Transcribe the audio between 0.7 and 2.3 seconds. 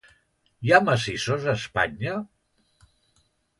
ha massissos a Espanya?